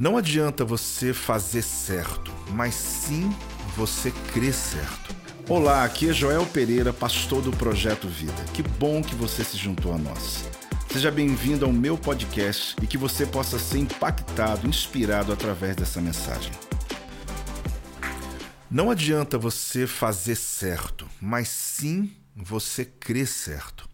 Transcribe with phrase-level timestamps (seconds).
[0.00, 3.28] Não adianta você fazer certo, mas sim
[3.76, 5.14] você crer certo.
[5.46, 8.42] Olá, aqui é Joel Pereira, pastor do Projeto Vida.
[8.54, 10.48] Que bom que você se juntou a nós.
[10.90, 16.52] Seja bem-vindo ao meu podcast e que você possa ser impactado, inspirado através dessa mensagem.
[18.70, 23.86] Não adianta você fazer certo, mas sim você crer certo.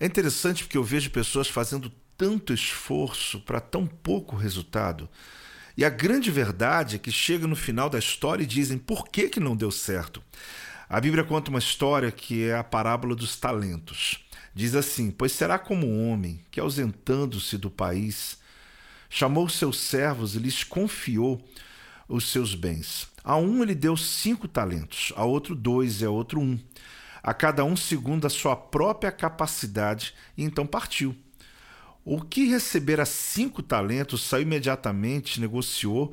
[0.00, 5.08] É interessante porque eu vejo pessoas fazendo tanto esforço para tão pouco resultado.
[5.76, 9.28] E a grande verdade é que chega no final da história e dizem por que,
[9.28, 10.22] que não deu certo.
[10.88, 14.22] A Bíblia conta uma história que é a parábola dos talentos.
[14.54, 18.38] Diz assim: Pois será como um homem que, ausentando-se do país,
[19.08, 21.42] chamou seus servos e lhes confiou
[22.08, 23.08] os seus bens.
[23.24, 26.58] A um ele deu cinco talentos, a outro dois e a outro um,
[27.22, 31.16] a cada um segundo a sua própria capacidade, e então partiu.
[32.04, 36.12] O que recebera cinco talentos saiu imediatamente, negociou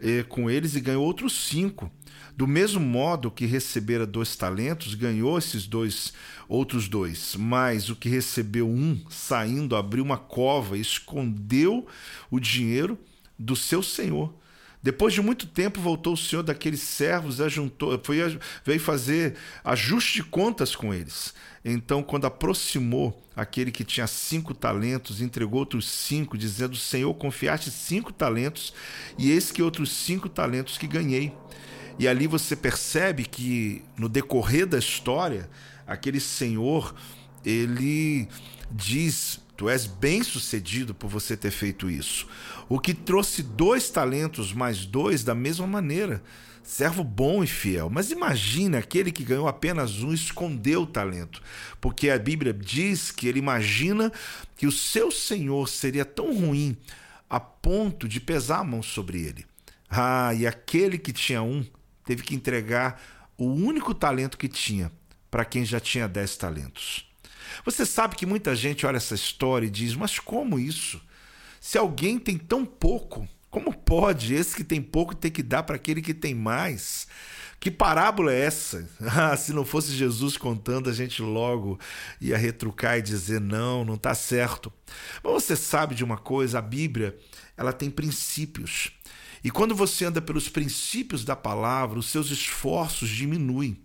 [0.00, 1.90] eh, com eles e ganhou outros cinco.
[2.36, 6.12] Do mesmo modo que recebera dois talentos, ganhou esses dois
[6.48, 7.34] outros dois.
[7.36, 11.86] Mas o que recebeu um, saindo, abriu uma cova escondeu
[12.30, 12.98] o dinheiro
[13.38, 14.34] do seu senhor.
[14.86, 19.34] Depois de muito tempo, voltou o senhor daqueles servos, ajuntou, foi, veio fazer
[19.64, 21.34] ajuste de contas com eles.
[21.64, 28.12] Então, quando aproximou aquele que tinha cinco talentos, entregou outros cinco, dizendo: Senhor, confiaste cinco
[28.12, 28.72] talentos,
[29.18, 31.34] e eis que outros cinco talentos que ganhei.
[31.98, 35.50] E ali você percebe que, no decorrer da história,
[35.84, 36.94] aquele senhor,
[37.44, 38.28] ele
[38.70, 42.26] diz Tu és bem sucedido por você ter feito isso.
[42.68, 46.22] O que trouxe dois talentos mais dois da mesma maneira.
[46.62, 47.88] Servo bom e fiel.
[47.88, 51.40] Mas imagina aquele que ganhou apenas um escondeu o talento.
[51.80, 54.12] Porque a Bíblia diz que ele imagina
[54.56, 56.76] que o seu senhor seria tão ruim
[57.30, 59.46] a ponto de pesar a mão sobre ele.
[59.88, 61.64] Ah, e aquele que tinha um
[62.04, 63.00] teve que entregar
[63.38, 64.92] o único talento que tinha
[65.30, 67.05] para quem já tinha dez talentos.
[67.64, 71.00] Você sabe que muita gente olha essa história e diz: mas como isso?
[71.60, 75.76] Se alguém tem tão pouco, como pode esse que tem pouco ter que dar para
[75.76, 77.06] aquele que tem mais?
[77.58, 78.88] Que parábola é essa?
[79.00, 81.78] Ah, se não fosse Jesus contando, a gente logo
[82.20, 84.72] ia retrucar e dizer não, não está certo.
[85.22, 87.16] Mas você sabe de uma coisa, a Bíblia,
[87.56, 88.92] ela tem princípios.
[89.42, 93.78] E quando você anda pelos princípios da palavra, os seus esforços diminuem.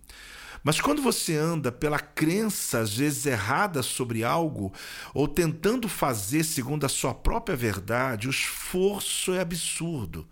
[0.62, 4.72] Mas quando você anda pela crença, às vezes errada, sobre algo,
[5.12, 10.26] ou tentando fazer segundo a sua própria verdade, o esforço é absurdo.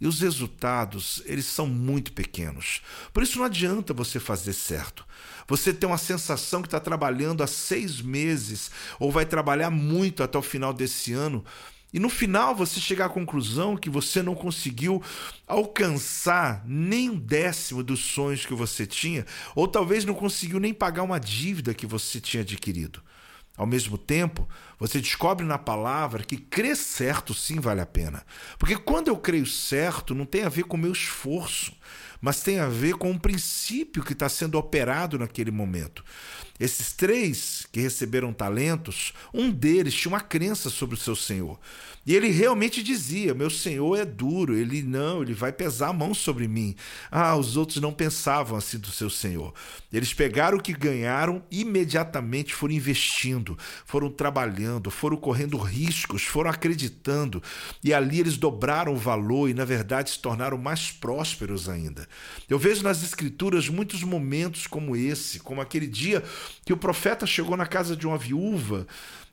[0.00, 2.82] E os resultados, eles são muito pequenos.
[3.12, 5.06] Por isso não adianta você fazer certo.
[5.48, 10.36] Você tem uma sensação que está trabalhando há seis meses, ou vai trabalhar muito até
[10.36, 11.44] o final desse ano,
[11.94, 15.00] e no final você chegar à conclusão que você não conseguiu
[15.46, 19.24] alcançar nem um décimo dos sonhos que você tinha,
[19.54, 23.00] ou talvez não conseguiu nem pagar uma dívida que você tinha adquirido.
[23.56, 28.26] Ao mesmo tempo, você descobre na palavra que crer certo sim vale a pena.
[28.58, 31.72] Porque quando eu creio certo, não tem a ver com o meu esforço,
[32.24, 36.02] mas tem a ver com um princípio que está sendo operado naquele momento.
[36.58, 41.60] Esses três que receberam talentos, um deles tinha uma crença sobre o seu senhor.
[42.06, 46.14] E ele realmente dizia: Meu senhor é duro, ele não, ele vai pesar a mão
[46.14, 46.76] sobre mim.
[47.10, 49.52] Ah, os outros não pensavam assim do seu senhor.
[49.92, 57.42] Eles pegaram o que ganharam, imediatamente foram investindo, foram trabalhando, foram correndo riscos, foram acreditando.
[57.82, 62.06] E ali eles dobraram o valor e, na verdade, se tornaram mais prósperos ainda.
[62.48, 66.22] Eu vejo nas Escrituras muitos momentos como esse, como aquele dia
[66.64, 68.86] que o profeta chegou na casa de uma viúva,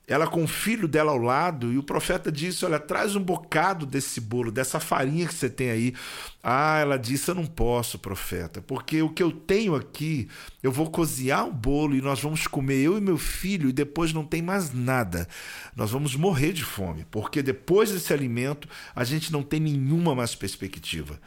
[0.06, 3.86] ela com o filho dela ao lado, e o profeta disse: Olha, traz um bocado
[3.86, 5.94] desse bolo, dessa farinha que você tem aí.
[6.42, 10.28] Ah, ela disse: Eu não posso, profeta, porque o que eu tenho aqui,
[10.62, 14.12] eu vou cozinhar um bolo e nós vamos comer, eu e meu filho, e depois
[14.12, 15.28] não tem mais nada.
[15.76, 20.34] Nós vamos morrer de fome, porque depois desse alimento, a gente não tem nenhuma mais
[20.34, 21.20] perspectiva.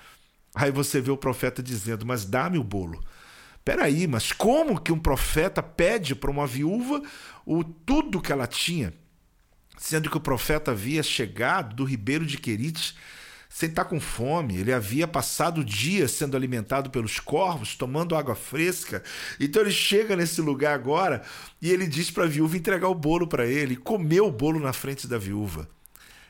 [0.55, 3.03] Aí você vê o profeta dizendo: Mas dá-me o bolo.
[3.63, 7.01] Peraí, mas como que um profeta pede para uma viúva
[7.45, 8.93] o tudo que ela tinha?
[9.77, 12.95] Sendo que o profeta havia chegado do ribeiro de Querite
[13.55, 18.35] sem estar com fome, ele havia passado o dia sendo alimentado pelos corvos, tomando água
[18.35, 19.01] fresca.
[19.39, 21.21] Então ele chega nesse lugar agora
[21.61, 24.73] e ele diz para a viúva entregar o bolo para ele, comeu o bolo na
[24.73, 25.69] frente da viúva.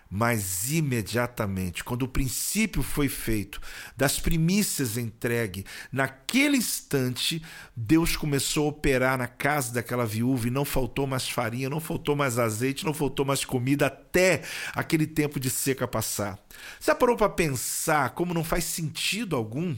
[0.09, 3.59] Mas imediatamente, quando o princípio foi feito,
[3.97, 7.41] das primícias entregue, naquele instante,
[7.75, 12.15] Deus começou a operar na casa daquela viúva e não faltou mais farinha, não faltou
[12.15, 14.43] mais azeite, não faltou mais comida, até
[14.73, 16.37] aquele tempo de seca passar.
[16.79, 19.75] Você parou para pensar como não faz sentido algum?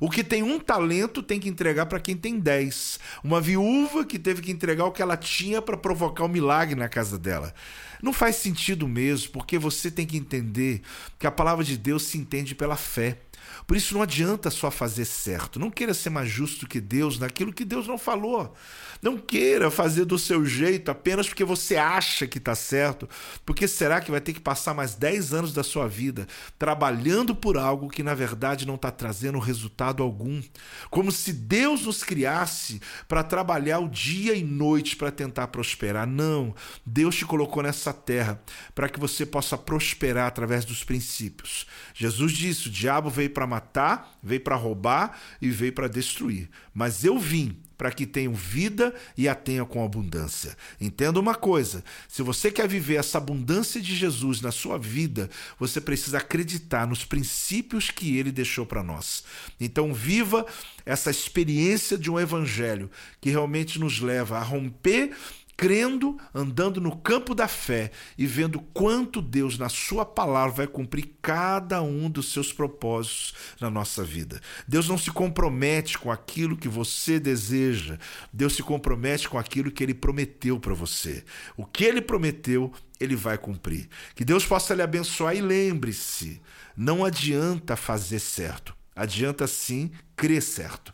[0.00, 2.98] O que tem um talento tem que entregar para quem tem dez.
[3.22, 6.88] Uma viúva que teve que entregar o que ela tinha para provocar um milagre na
[6.88, 7.54] casa dela.
[8.02, 10.82] Não faz sentido mesmo, porque você tem que entender
[11.18, 13.18] que a palavra de Deus se entende pela fé.
[13.66, 15.58] Por isso não adianta só fazer certo.
[15.58, 18.54] Não queira ser mais justo que Deus naquilo que Deus não falou.
[19.02, 23.08] Não queira fazer do seu jeito apenas porque você acha que está certo.
[23.44, 26.26] Porque será que vai ter que passar mais 10 anos da sua vida
[26.58, 30.42] trabalhando por algo que na verdade não está trazendo resultado algum?
[30.90, 36.06] Como se Deus nos criasse para trabalhar o dia e noite para tentar prosperar.
[36.06, 36.54] Não.
[36.84, 38.40] Deus te colocou nessa terra
[38.74, 41.66] para que você possa prosperar através dos princípios.
[41.94, 46.48] Jesus disse: o diabo veio para matar, veio para roubar e veio para destruir.
[46.72, 50.56] Mas eu vim para que tenham vida e a tenham com abundância.
[50.80, 55.28] Entenda uma coisa: se você quer viver essa abundância de Jesus na sua vida,
[55.58, 59.24] você precisa acreditar nos princípios que ele deixou para nós.
[59.60, 60.46] Então, viva
[60.86, 62.90] essa experiência de um evangelho
[63.20, 65.12] que realmente nos leva a romper
[65.56, 71.14] crendo, andando no campo da fé e vendo quanto Deus, na Sua palavra, vai cumprir
[71.20, 74.40] cada um dos seus propósitos na nossa vida.
[74.66, 77.98] Deus não se compromete com aquilo que você deseja,
[78.32, 81.24] Deus se compromete com aquilo que Ele prometeu para você.
[81.56, 83.88] O que Ele prometeu, Ele vai cumprir.
[84.14, 86.40] Que Deus possa lhe abençoar e lembre-se:
[86.76, 90.93] não adianta fazer certo, adianta sim crer certo.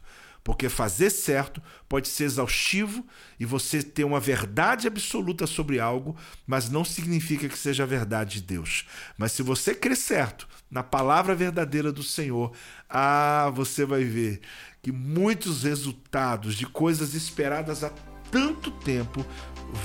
[0.50, 3.06] Porque fazer certo pode ser exaustivo
[3.38, 8.40] e você ter uma verdade absoluta sobre algo, mas não significa que seja a verdade
[8.40, 8.84] de Deus.
[9.16, 12.50] Mas se você crer certo na palavra verdadeira do Senhor,
[12.88, 14.40] ah, você vai ver
[14.82, 17.92] que muitos resultados de coisas esperadas há
[18.32, 19.24] tanto tempo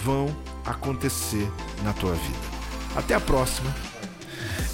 [0.03, 0.35] vão
[0.65, 1.47] acontecer
[1.83, 2.39] na tua vida.
[2.95, 3.71] Até a próxima.